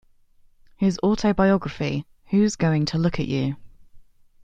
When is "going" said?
2.55-2.85